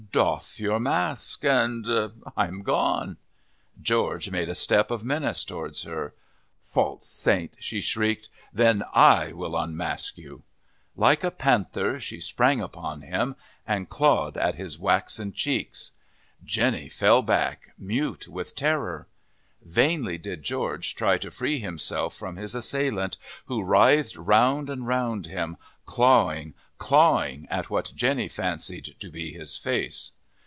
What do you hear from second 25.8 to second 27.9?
clawing, clawing at